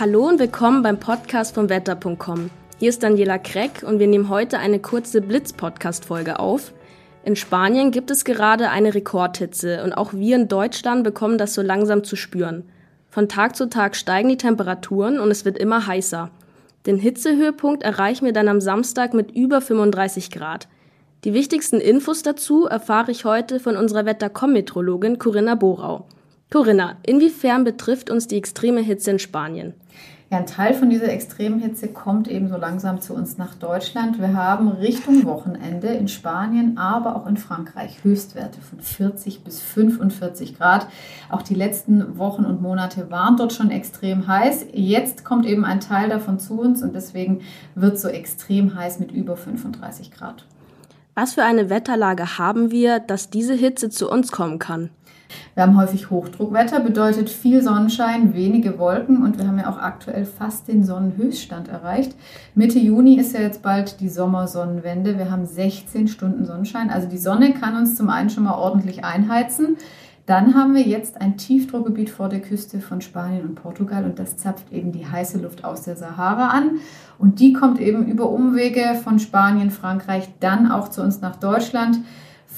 [0.00, 2.50] Hallo und willkommen beim Podcast von Wetter.com.
[2.78, 6.72] Hier ist Daniela Kreck und wir nehmen heute eine kurze Blitz-Podcast-Folge auf.
[7.24, 11.62] In Spanien gibt es gerade eine Rekordhitze und auch wir in Deutschland bekommen das so
[11.62, 12.62] langsam zu spüren.
[13.10, 16.30] Von Tag zu Tag steigen die Temperaturen und es wird immer heißer.
[16.86, 20.68] Den Hitzehöhepunkt erreichen wir dann am Samstag mit über 35 Grad.
[21.24, 26.06] Die wichtigsten Infos dazu erfahre ich heute von unserer Wettercom-Metrologin Corinna Borau.
[26.50, 29.74] Corinna, inwiefern betrifft uns die extreme Hitze in Spanien?
[30.30, 34.18] Ja, ein Teil von dieser extremen Hitze kommt eben so langsam zu uns nach Deutschland.
[34.18, 40.58] Wir haben Richtung Wochenende in Spanien, aber auch in Frankreich Höchstwerte von 40 bis 45
[40.58, 40.86] Grad.
[41.30, 44.66] Auch die letzten Wochen und Monate waren dort schon extrem heiß.
[44.72, 47.40] Jetzt kommt eben ein Teil davon zu uns und deswegen
[47.74, 50.44] wird es so extrem heiß mit über 35 Grad.
[51.20, 54.90] Was für eine Wetterlage haben wir, dass diese Hitze zu uns kommen kann?
[55.54, 60.24] Wir haben häufig Hochdruckwetter, bedeutet viel Sonnenschein, wenige Wolken und wir haben ja auch aktuell
[60.24, 62.14] fast den Sonnenhöchststand erreicht.
[62.54, 65.18] Mitte Juni ist ja jetzt bald die Sommersonnenwende.
[65.18, 66.88] Wir haben 16 Stunden Sonnenschein.
[66.88, 69.76] Also die Sonne kann uns zum einen schon mal ordentlich einheizen.
[70.28, 74.36] Dann haben wir jetzt ein Tiefdruckgebiet vor der Küste von Spanien und Portugal und das
[74.36, 76.80] zapft eben die heiße Luft aus der Sahara an.
[77.18, 82.00] Und die kommt eben über Umwege von Spanien, Frankreich dann auch zu uns nach Deutschland.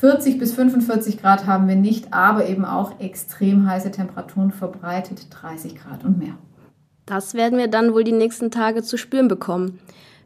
[0.00, 5.74] 40 bis 45 Grad haben wir nicht, aber eben auch extrem heiße Temperaturen verbreitet, 30
[5.74, 6.38] Grad und mehr.
[7.04, 9.78] Das werden wir dann wohl die nächsten Tage zu spüren bekommen.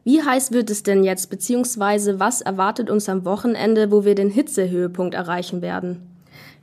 [0.04, 4.30] Wie heiß wird es denn jetzt, beziehungsweise was erwartet uns am Wochenende, wo wir den
[4.30, 6.11] Hitzehöhepunkt erreichen werden?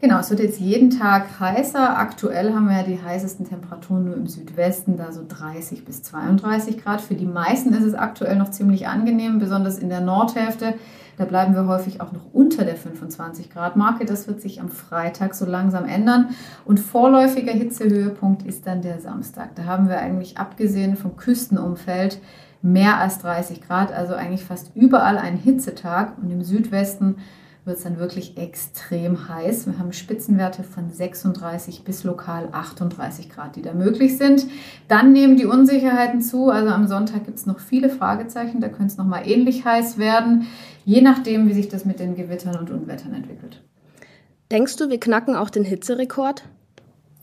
[0.02, 1.98] Genau, es wird jetzt jeden Tag heißer.
[1.98, 6.82] Aktuell haben wir ja die heißesten Temperaturen nur im Südwesten, da so 30 bis 32
[6.82, 7.02] Grad.
[7.02, 10.76] Für die meisten ist es aktuell noch ziemlich angenehm, besonders in der Nordhälfte.
[11.18, 14.06] Da bleiben wir häufig auch noch unter der 25 Grad Marke.
[14.06, 16.30] Das wird sich am Freitag so langsam ändern.
[16.64, 19.54] Und vorläufiger Hitzehöhepunkt ist dann der Samstag.
[19.56, 22.22] Da haben wir eigentlich abgesehen vom Küstenumfeld
[22.62, 26.14] mehr als 30 Grad, also eigentlich fast überall ein Hitzetag.
[26.22, 27.18] Und im Südwesten
[27.66, 29.68] wird es dann wirklich extrem heiß.
[29.68, 34.48] Wir haben Spitzenwerte von 36 bis lokal 38 Grad, die da möglich sind.
[34.88, 36.50] Dann nehmen die Unsicherheiten zu.
[36.50, 38.62] Also am Sonntag gibt es noch viele Fragezeichen.
[38.62, 40.48] Da könnte es nochmal ähnlich heiß werden,
[40.86, 43.62] je nachdem, wie sich das mit den Gewittern und Unwettern entwickelt.
[44.52, 46.44] Denkst du, wir knacken auch den Hitzerekord?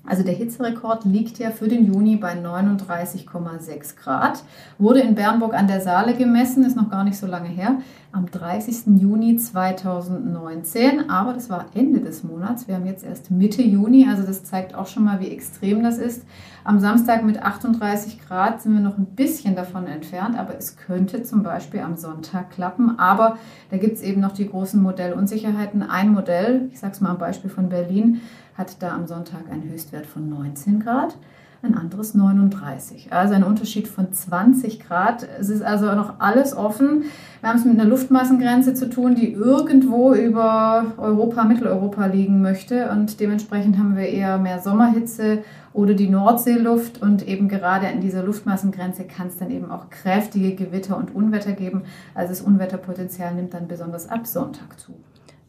[0.06, 4.44] Also der Hitzerekord liegt ja für den Juni bei 39,6 Grad.
[4.78, 7.78] Wurde in Bernburg an der Saale gemessen, ist noch gar nicht so lange her,
[8.16, 8.98] am 30.
[8.98, 11.10] Juni 2019.
[11.10, 12.66] Aber das war Ende des Monats.
[12.66, 15.98] Wir haben jetzt erst Mitte Juni, also das zeigt auch schon mal, wie extrem das
[15.98, 16.24] ist.
[16.64, 21.22] Am Samstag mit 38 Grad sind wir noch ein bisschen davon entfernt, aber es könnte
[21.22, 22.98] zum Beispiel am Sonntag klappen.
[22.98, 23.36] Aber
[23.70, 25.82] da gibt es eben noch die großen Modellunsicherheiten.
[25.82, 28.22] Ein Modell, ich sage es mal am Beispiel von Berlin,
[28.56, 31.16] hat da am Sonntag einen Höchstwert von 19 Grad,
[31.62, 33.12] ein anderes 39.
[33.12, 35.26] Also ein Unterschied von 20 Grad.
[35.38, 37.04] Es ist also noch alles offen.
[37.40, 42.90] Wir haben es mit einer Luftmassengrenze zu tun, die irgendwo über Europa, Mitteleuropa liegen möchte.
[42.90, 47.02] Und dementsprechend haben wir eher mehr Sommerhitze oder die Nordseeluft.
[47.02, 51.52] Und eben gerade an dieser Luftmassengrenze kann es dann eben auch kräftige Gewitter und Unwetter
[51.52, 51.82] geben.
[52.14, 54.94] Also das Unwetterpotenzial nimmt dann besonders ab Sonntag zu.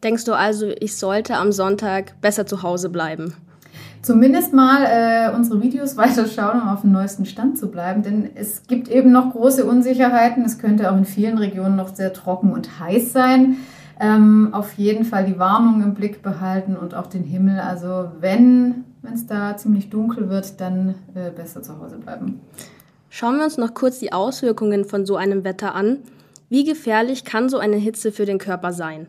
[0.03, 3.34] Denkst du also, ich sollte am Sonntag besser zu Hause bleiben?
[4.02, 8.63] Zumindest mal äh, unsere Videos weiterschauen, um auf dem neuesten Stand zu bleiben, denn es
[8.68, 10.46] gibt eben noch große Unsicherheiten.
[10.46, 13.58] Es könnte auch in vielen Regionen noch sehr trocken und heiß sein.
[14.00, 17.59] Ähm, auf jeden Fall die Warnung im Blick behalten und auch den Himmel.
[17.59, 22.41] Also wenn es da ziemlich dunkel wird, dann äh, besser zu Hause bleiben.
[23.09, 26.00] Schauen wir uns noch kurz die Auswirkungen von so einem Wetter an.
[26.50, 29.08] Wie gefährlich kann so eine Hitze für den Körper sein?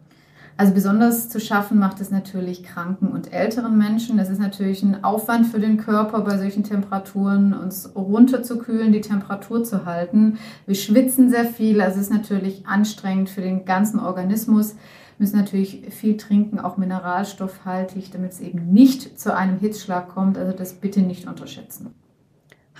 [0.58, 4.19] Also besonders zu schaffen macht es natürlich kranken und älteren Menschen.
[4.19, 9.62] Es ist natürlich ein Aufwand für den Körper, bei solchen Temperaturen uns runterzukühlen, die Temperatur
[9.62, 10.36] zu halten.
[10.66, 14.72] Wir schwitzen sehr viel, also es ist natürlich anstrengend für den ganzen Organismus.
[14.72, 20.36] Wir müssen natürlich viel trinken, auch mineralstoffhaltig, damit es eben nicht zu einem Hitzschlag kommt.
[20.38, 21.94] Also das bitte nicht unterschätzen.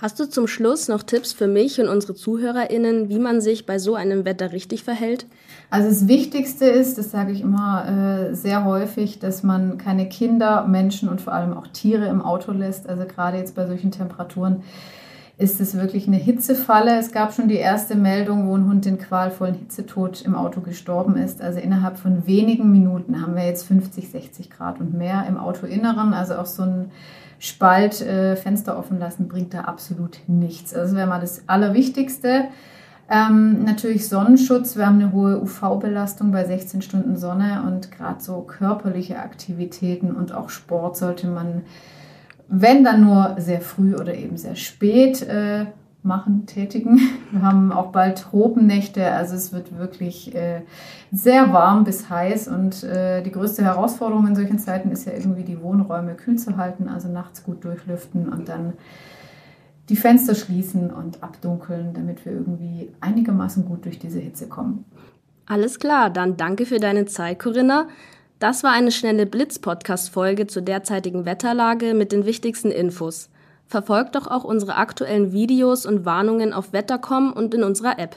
[0.01, 3.79] Hast du zum Schluss noch Tipps für mich und unsere ZuhörerInnen, wie man sich bei
[3.79, 5.27] so einem Wetter richtig verhält?
[5.71, 10.65] Also das Wichtigste ist, das sage ich immer äh, sehr häufig, dass man keine Kinder,
[10.65, 12.89] Menschen und vor allem auch Tiere im Auto lässt.
[12.89, 14.63] Also gerade jetzt bei solchen Temperaturen
[15.37, 16.97] ist es wirklich eine Hitzefalle.
[16.97, 21.15] Es gab schon die erste Meldung, wo ein Hund den qualvollen Hitzetod im Auto gestorben
[21.15, 21.41] ist.
[21.41, 26.13] Also innerhalb von wenigen Minuten haben wir jetzt 50, 60 Grad und mehr im Autoinneren.
[26.13, 26.91] Also auch so ein
[27.37, 30.73] Spalt, äh, Fenster offen lassen, bringt da absolut nichts.
[30.73, 32.45] Also wäre mal das Allerwichtigste.
[33.11, 34.75] Ähm, natürlich Sonnenschutz.
[34.75, 40.31] Wir haben eine hohe UV-Belastung bei 16 Stunden Sonne und gerade so körperliche Aktivitäten und
[40.31, 41.63] auch Sport sollte man,
[42.47, 45.65] wenn dann nur sehr früh oder eben sehr spät äh,
[46.03, 46.99] machen, tätigen.
[47.31, 50.61] Wir haben auch bald Tropennächte, also es wird wirklich äh,
[51.11, 55.43] sehr warm bis heiß und äh, die größte Herausforderung in solchen Zeiten ist ja irgendwie
[55.43, 58.73] die Wohnräume kühl zu halten, also nachts gut durchlüften und dann
[59.89, 64.85] die Fenster schließen und abdunkeln, damit wir irgendwie einigermaßen gut durch diese Hitze kommen.
[65.47, 67.87] Alles klar, dann danke für deine Zeit, Corinna.
[68.37, 73.29] Das war eine schnelle Blitz-Podcast-Folge zur derzeitigen Wetterlage mit den wichtigsten Infos.
[73.65, 78.15] Verfolgt doch auch unsere aktuellen Videos und Warnungen auf Wettercom und in unserer App.